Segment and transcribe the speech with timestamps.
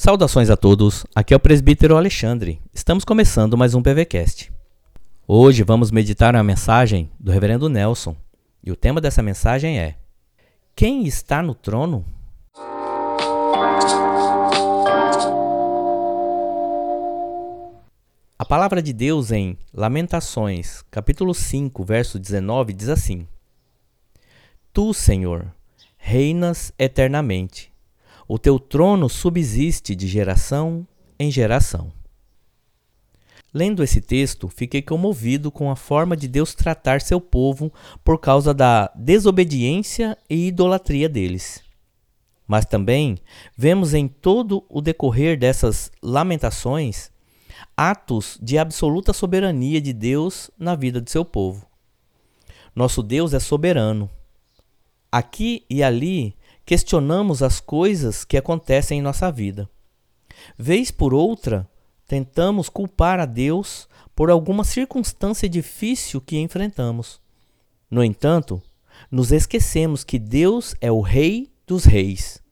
[0.00, 2.62] Saudações a todos, aqui é o presbítero Alexandre.
[2.72, 4.52] Estamos começando mais um PVCast.
[5.26, 8.14] Hoje vamos meditar a mensagem do reverendo Nelson.
[8.62, 9.96] E o tema dessa mensagem é:
[10.76, 12.04] Quem está no trono?
[18.38, 23.26] A palavra de Deus em Lamentações, capítulo 5, verso 19 diz assim:
[24.72, 25.52] Tu, Senhor,
[25.96, 27.67] reinas eternamente
[28.28, 30.86] o teu trono subsiste de geração
[31.18, 31.90] em geração.
[33.52, 37.72] Lendo esse texto, fiquei comovido com a forma de Deus tratar seu povo
[38.04, 41.62] por causa da desobediência e idolatria deles.
[42.46, 43.16] Mas também
[43.56, 47.10] vemos em todo o decorrer dessas lamentações
[47.76, 51.66] atos de absoluta soberania de Deus na vida de seu povo.
[52.74, 54.10] Nosso Deus é soberano.
[55.10, 56.36] Aqui e ali
[56.68, 59.66] questionamos as coisas que acontecem em nossa vida.
[60.54, 61.66] Vez por outra,
[62.06, 67.22] tentamos culpar a Deus por alguma circunstância difícil que enfrentamos.
[67.90, 68.60] No entanto,
[69.10, 72.42] nos esquecemos que Deus é o Rei dos Reis.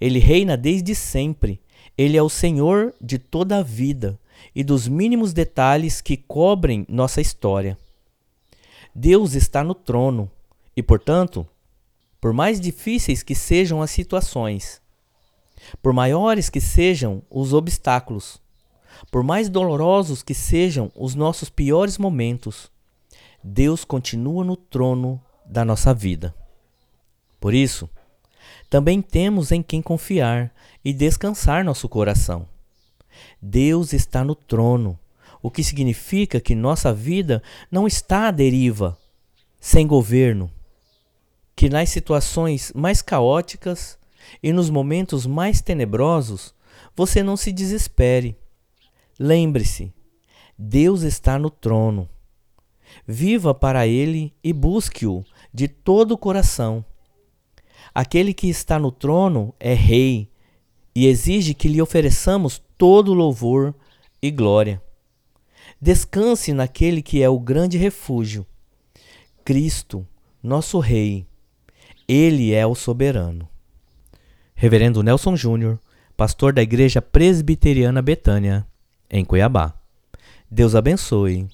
[0.00, 1.60] Ele reina desde sempre.
[1.96, 4.18] Ele é o Senhor de toda a vida
[4.52, 7.78] e dos mínimos detalhes que cobrem nossa história.
[8.92, 10.28] Deus está no trono
[10.76, 11.46] e, portanto,
[12.20, 14.80] por mais difíceis que sejam as situações,
[15.82, 18.40] por maiores que sejam os obstáculos,
[19.10, 22.70] por mais dolorosos que sejam os nossos piores momentos,
[23.42, 26.34] Deus continua no trono da nossa vida.
[27.40, 27.88] Por isso,
[28.68, 30.52] também temos em quem confiar
[30.84, 32.46] e descansar nosso coração.
[33.40, 34.98] Deus está no trono,
[35.40, 38.98] o que significa que nossa vida não está à deriva,
[39.60, 40.50] sem governo,
[41.58, 43.98] que nas situações mais caóticas
[44.40, 46.54] e nos momentos mais tenebrosos
[46.94, 48.36] você não se desespere.
[49.18, 49.92] Lembre-se,
[50.56, 52.08] Deus está no trono.
[53.04, 56.84] Viva para Ele e busque-o de todo o coração.
[57.92, 60.30] Aquele que está no trono é Rei
[60.94, 63.74] e exige que lhe ofereçamos todo louvor
[64.22, 64.80] e glória.
[65.80, 68.46] Descanse naquele que é o grande refúgio,
[69.44, 70.06] Cristo,
[70.40, 71.27] nosso Rei
[72.08, 73.46] ele é o soberano.
[74.54, 75.78] Reverendo Nelson Júnior,
[76.16, 78.66] pastor da Igreja Presbiteriana Betânia,
[79.10, 79.74] em Cuiabá.
[80.50, 81.46] Deus abençoe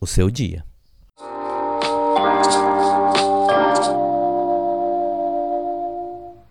[0.00, 0.64] o seu dia.